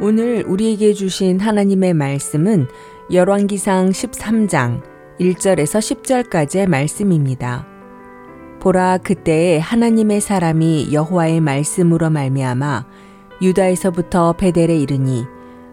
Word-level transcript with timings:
오늘 0.00 0.44
우리에게 0.46 0.92
주신 0.92 1.40
하나님의 1.40 1.92
말씀은 1.92 2.68
열왕기상 3.12 3.88
13장 3.88 4.80
1절에서 5.18 6.30
10절까지의 6.30 6.68
말씀입니다. 6.68 7.66
보라 8.60 8.98
그때에 8.98 9.58
하나님의 9.58 10.20
사람이 10.20 10.90
여호와의 10.92 11.40
말씀으로 11.40 12.10
말미암아 12.10 12.86
유다에서부터 13.42 14.34
베델에 14.34 14.78
이르니 14.78 15.24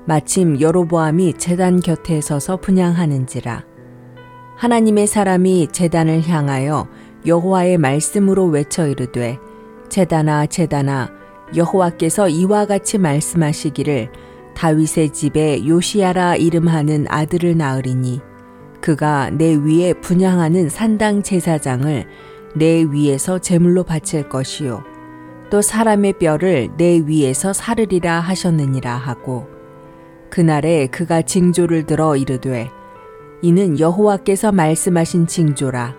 마침 0.05 0.59
여로보암이 0.59 1.33
제단 1.33 1.79
곁에 1.79 2.19
서서 2.19 2.57
분양하는지라 2.57 3.63
하나님의 4.57 5.05
사람이 5.05 5.67
제단을 5.71 6.27
향하여 6.27 6.87
여호와의 7.27 7.77
말씀으로 7.77 8.45
외쳐 8.45 8.87
이르되 8.87 9.37
제단아 9.89 10.47
제단아 10.47 11.24
여호와께서 11.55 12.29
이와 12.29 12.65
같이 12.65 12.97
말씀하시기를 12.97 14.09
다윗의 14.55 15.11
집에 15.11 15.67
요시야라 15.67 16.37
이름하는 16.37 17.05
아들을 17.09 17.57
낳으리니 17.57 18.21
그가 18.81 19.29
내 19.31 19.55
위에 19.55 19.93
분양하는 19.93 20.69
산당 20.69 21.23
제사장을 21.23 22.05
내 22.55 22.83
위에서 22.83 23.39
제물로 23.39 23.83
바칠 23.83 24.29
것이요 24.29 24.83
또 25.49 25.61
사람의 25.61 26.13
뼈를 26.13 26.69
내 26.77 27.01
위에서 27.05 27.53
사르리라 27.53 28.19
하셨느니라 28.19 28.95
하고 28.95 29.47
그날에 30.29 30.87
그가 30.87 31.21
징조를 31.21 31.85
들어 31.85 32.15
이르되 32.15 32.69
이는 33.41 33.79
여호와께서 33.79 34.51
말씀하신 34.51 35.27
징조라 35.27 35.95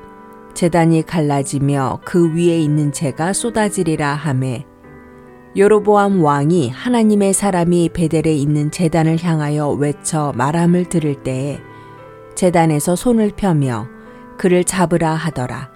재단이 0.55 1.03
갈라지며 1.03 2.01
그 2.05 2.35
위에 2.35 2.59
있는 2.59 2.91
재가 2.91 3.33
쏟아지리라 3.35 4.15
하매 4.15 4.65
여로보암 5.57 6.23
왕이 6.23 6.69
하나님의 6.69 7.33
사람이 7.33 7.89
베델에 7.95 8.35
있는 8.35 8.71
재단을 8.71 9.17
향하여 9.23 9.71
외쳐 9.71 10.31
말함을 10.37 10.85
들을 10.91 11.15
때에 11.15 11.61
재단에서 12.35 12.95
손을 12.95 13.31
펴며 13.35 13.89
그를 14.37 14.65
잡으라 14.65 15.15
하더라. 15.15 15.71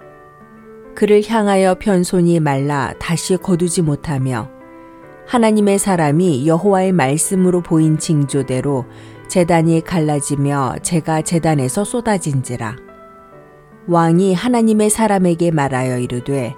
그를 0.94 1.22
향하여 1.26 1.76
편 1.76 2.04
손이 2.04 2.40
말라 2.40 2.92
다시 2.98 3.38
거두지 3.38 3.80
못하며 3.80 4.50
하나님의 5.26 5.78
사람이 5.78 6.46
여호와의 6.46 6.92
말씀으로 6.92 7.62
보인 7.62 7.96
징조대로 7.98 8.84
재단이 9.28 9.80
갈라지며 9.80 10.74
재가 10.82 11.22
재단에서 11.22 11.84
쏟아진지라. 11.84 12.76
왕이 13.86 14.34
하나님의 14.34 14.90
사람에게 14.90 15.52
말하여 15.52 16.00
이르되 16.00 16.54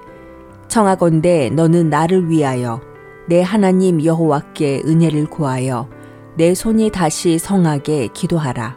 청하건대 0.66 1.50
너는 1.50 1.88
나를 1.88 2.28
위하여 2.28 2.80
내 3.26 3.40
하나님 3.40 4.04
여호와께 4.04 4.82
은혜를 4.84 5.26
구하여 5.26 5.88
내 6.36 6.54
손이 6.54 6.90
다시 6.90 7.38
성하게 7.38 8.08
기도하라. 8.08 8.76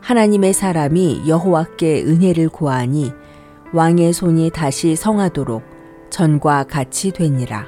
하나님의 0.00 0.52
사람이 0.52 1.24
여호와께 1.26 2.04
은혜를 2.04 2.48
구하니 2.48 3.12
왕의 3.72 4.12
손이 4.12 4.50
다시 4.50 4.94
성하도록 4.94 5.62
전과 6.10 6.64
같이 6.64 7.10
되니라. 7.10 7.66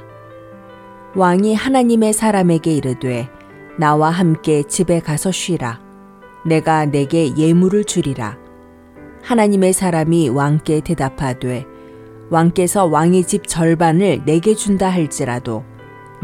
왕이 1.15 1.53
하나님의 1.53 2.13
사람에게 2.13 2.73
이르되 2.73 3.29
나와 3.77 4.09
함께 4.09 4.63
집에 4.63 4.99
가서 4.99 5.31
쉬라. 5.31 5.81
내가 6.45 6.85
내게 6.85 7.35
예물을 7.35 7.83
주리라. 7.83 8.37
하나님의 9.21 9.73
사람이 9.73 10.29
왕께 10.29 10.79
대답하되 10.81 11.65
왕께서 12.29 12.85
왕의 12.85 13.25
집 13.25 13.47
절반을 13.47 14.23
내게 14.25 14.55
준다 14.55 14.89
할지라도 14.89 15.63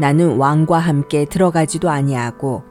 나는 0.00 0.38
왕과 0.38 0.78
함께 0.78 1.26
들어가지도 1.26 1.90
아니하고 1.90 2.62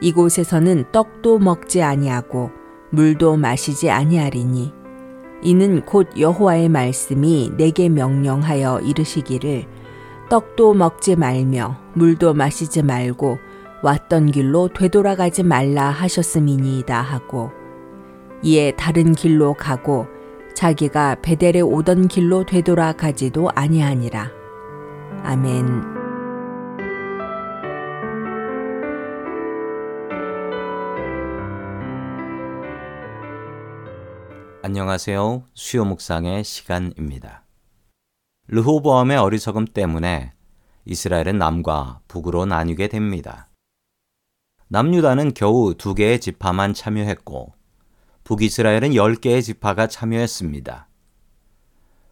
이곳에서는 0.00 0.84
떡도 0.92 1.40
먹지 1.40 1.82
아니하고 1.82 2.50
물도 2.90 3.36
마시지 3.36 3.90
아니하리니 3.90 4.72
이는 5.42 5.84
곧 5.84 6.08
여호와의 6.16 6.68
말씀이 6.68 7.52
내게 7.56 7.88
명령하여 7.88 8.80
이르시기를 8.80 9.66
떡도 10.30 10.74
먹지 10.74 11.16
말며 11.16 11.76
물도 11.94 12.34
마시지 12.34 12.82
말고 12.84 13.38
왔던 13.82 14.30
길로 14.30 14.68
되돌아가지 14.68 15.42
말라 15.42 15.90
하셨음이니이다 15.90 17.00
하고 17.00 17.50
이에 18.42 18.70
다른 18.76 19.14
길로 19.14 19.54
가고 19.54 20.06
자기가 20.54 21.16
베델에 21.22 21.60
오던 21.60 22.08
길로 22.08 22.44
되돌아가지도 22.44 23.50
아니하니라. 23.54 24.30
아멘. 25.22 25.97
안녕하세요. 34.60 35.44
수요 35.54 35.84
묵상의 35.84 36.42
시간입니다. 36.42 37.44
르호보암의 38.48 39.16
어리석음 39.16 39.66
때문에 39.66 40.32
이스라엘은 40.84 41.38
남과 41.38 42.00
북으로 42.08 42.44
나뉘게 42.44 42.88
됩니다. 42.88 43.48
남유다는 44.66 45.34
겨우 45.34 45.74
두 45.74 45.94
개의 45.94 46.20
지파만 46.20 46.74
참여했고 46.74 47.54
북이스라엘은 48.24 48.96
열 48.96 49.14
개의 49.14 49.44
지파가 49.44 49.86
참여했습니다. 49.86 50.88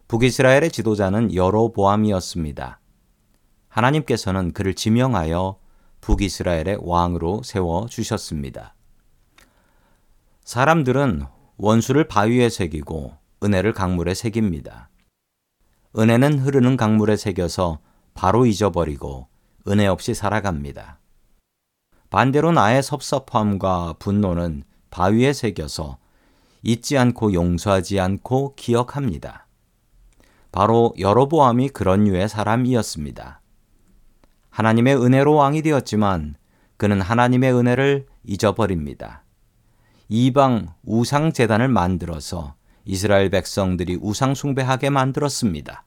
북이스라엘의 0.07 0.71
지도자는 0.71 1.35
여로보암이었습니다. 1.35 2.79
하나님께서는 3.67 4.53
그를 4.53 4.73
지명하여 4.73 5.59
북이스라엘의 5.99 6.77
왕으로 6.81 7.43
세워 7.43 7.87
주셨습니다. 7.87 8.73
사람들은 10.45 11.25
원수를 11.57 12.03
바위에 12.07 12.49
새기고 12.49 13.17
은혜를 13.43 13.73
강물에 13.73 14.13
새깁니다. 14.13 14.89
은혜는 15.97 16.39
흐르는 16.39 16.77
강물에 16.77 17.17
새겨서 17.17 17.79
바로 18.13 18.45
잊어버리고 18.45 19.27
은혜 19.67 19.87
없이 19.87 20.13
살아갑니다. 20.13 20.99
반대로 22.11 22.51
나의 22.51 22.83
섭섭함과 22.83 23.95
분노는 23.97 24.63
바위에 24.91 25.33
새겨서 25.33 25.97
잊지 26.61 26.97
않고 26.97 27.33
용서하지 27.33 27.99
않고 27.99 28.53
기억합니다. 28.55 29.47
바로 30.51 30.93
여로보암이 30.99 31.69
그런 31.69 32.05
류의 32.05 32.29
사람이었습니다. 32.29 33.41
하나님의 34.49 34.95
은혜로 34.95 35.33
왕이 35.33 35.63
되었지만 35.63 36.35
그는 36.77 37.01
하나님의 37.01 37.53
은혜를 37.53 38.05
잊어버립니다. 38.23 39.23
이방 40.09 40.73
우상 40.83 41.33
재단을 41.33 41.67
만들어서 41.67 42.55
이스라엘 42.85 43.29
백성들이 43.29 43.99
우상 44.01 44.35
숭배하게 44.35 44.89
만들었습니다. 44.89 45.83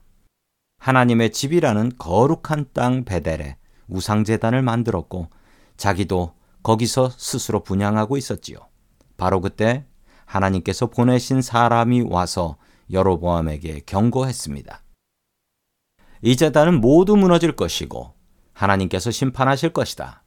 하나님의 0.77 1.31
집이라는 1.31 1.93
거룩한 1.97 2.67
땅 2.73 3.03
베델에 3.03 3.57
우상 3.87 4.23
재단을 4.23 4.61
만들었고 4.61 5.29
자기도 5.75 6.33
거기서 6.61 7.09
스스로 7.09 7.63
분양하고 7.63 8.17
있었지요. 8.17 8.57
바로 9.17 9.41
그때 9.41 9.85
하나님께서 10.25 10.87
보내신 10.87 11.41
사람이 11.41 12.01
와서 12.01 12.57
여로보암에게 12.91 13.81
경고했습니다. 13.85 14.83
이 16.21 16.35
재단은 16.35 16.79
모두 16.79 17.15
무너질 17.15 17.55
것이고 17.55 18.13
하나님께서 18.53 19.09
심판하실 19.09 19.73
것이다. 19.73 20.23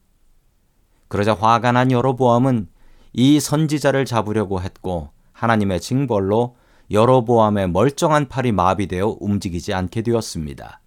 그러자 1.06 1.34
화가 1.34 1.71
난 1.71 1.93
여로보암은 1.93 2.73
이 3.14 3.38
선지자를 3.38 4.04
잡으려고 4.04 4.60
했고 4.60 5.10
하나님의 5.32 5.80
징벌로 5.80 6.56
여로보암의 6.91 7.70
멀쩡한 7.70 8.28
팔이 8.28 8.50
마비되어 8.52 9.19
움직이지 9.20 9.72
않게 9.72 10.02
되었습니다. 10.02 10.80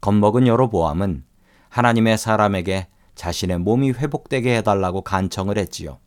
겁먹은 0.00 0.48
여로보암은 0.48 1.24
하나님의 1.68 2.18
사람에게 2.18 2.88
자신의 3.14 3.60
몸이 3.60 3.92
회복되게 3.92 4.56
해달라고 4.58 5.02
간청을 5.02 5.58
했지요. 5.58 6.00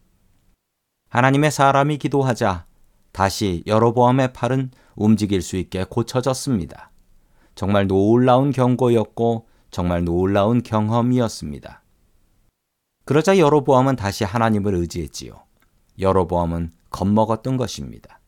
하나님의 1.10 1.50
사람이 1.50 1.98
기도하자 1.98 2.66
다시 3.14 3.64
여로보암의 3.66 4.34
팔은 4.34 4.72
움직일 4.96 5.42
수 5.42 5.56
있게 5.56 5.86
고쳐졌습니다. 5.86 6.92
정말 7.56 7.88
놀라운 7.88 8.52
경고였고 8.52 9.48
정말 9.72 10.04
놀라운 10.04 10.62
경험이었습니다. 10.62 11.85
그러자 13.06 13.38
여로보암은 13.38 13.96
다시 13.96 14.24
하나님을 14.24 14.74
의지했지요. 14.74 15.40
여로보암은 16.00 16.72
겁먹었던 16.90 17.56
것입니다. 17.56 18.20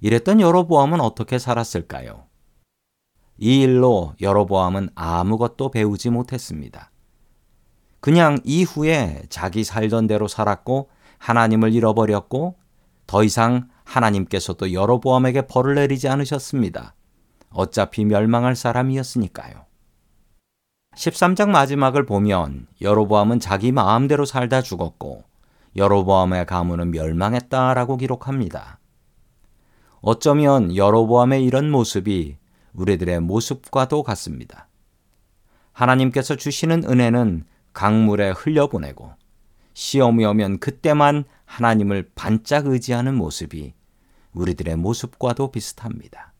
이랬던 0.00 0.40
여로보암은 0.40 1.00
어떻게 1.00 1.38
살았을까요? 1.38 2.24
이 3.36 3.60
일로 3.60 4.14
여로보암은 4.20 4.90
아무것도 4.94 5.70
배우지 5.70 6.10
못했습니다. 6.10 6.90
그냥 8.00 8.38
이후에 8.44 9.22
자기 9.28 9.64
살던 9.64 10.06
대로 10.06 10.28
살았고 10.28 10.90
하나님을 11.18 11.72
잃어버렸고 11.74 12.56
더 13.06 13.24
이상 13.24 13.68
하나님께서도 13.84 14.72
여로보암에게 14.72 15.46
벌을 15.46 15.74
내리지 15.74 16.08
않으셨습니다. 16.08 16.94
어차피 17.50 18.04
멸망할 18.04 18.56
사람이었으니까요. 18.56 19.66
13장 20.96 21.50
마지막을 21.50 22.06
보면 22.06 22.66
여로보암은 22.80 23.40
자기 23.40 23.72
마음대로 23.72 24.24
살다 24.24 24.62
죽었고 24.62 25.24
여로보암의 25.76 26.46
가문은 26.46 26.92
멸망했다라고 26.92 27.96
기록합니다. 27.96 28.78
어쩌면 30.00 30.74
여로보암의 30.76 31.44
이런 31.44 31.70
모습이 31.70 32.36
우리들의 32.74 33.20
모습과도 33.20 34.02
같습니다. 34.02 34.68
하나님께서 35.72 36.36
주시는 36.36 36.84
은혜는 36.84 37.44
강물에 37.72 38.30
흘려보내고 38.30 39.12
시험이 39.72 40.24
오면 40.24 40.60
그때만 40.60 41.24
하나님을 41.46 42.10
반짝 42.14 42.66
의지하는 42.66 43.16
모습이 43.16 43.74
우리들의 44.32 44.76
모습과도 44.76 45.50
비슷합니다. 45.50 46.32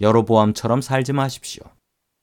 여로보암처럼 0.00 0.80
살지 0.80 1.12
마십시오. 1.12 1.62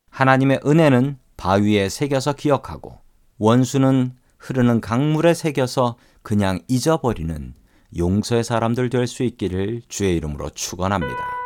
하나님의 0.09 0.61
은혜는 0.65 1.17
바위에 1.37 1.89
새겨서 1.89 2.33
기억하고 2.33 2.99
원수는 3.37 4.13
흐르는 4.39 4.81
강물에 4.81 5.33
새겨서 5.33 5.97
그냥 6.21 6.59
잊어버리는 6.67 7.53
용서의 7.97 8.43
사람들 8.43 8.89
될 8.89 9.07
수 9.07 9.23
있기를 9.23 9.81
주의 9.87 10.15
이름으로 10.17 10.49
축원합니다. 10.49 11.42